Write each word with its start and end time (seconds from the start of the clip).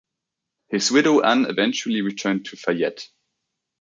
His 0.69 0.89
widow 0.89 1.21
Ann 1.21 1.45
eventually 1.45 2.01
returned 2.01 2.45
to 2.45 2.57
Fayette. 2.57 3.07